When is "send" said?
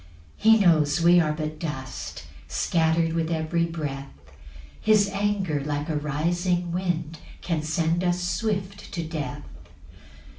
7.61-8.03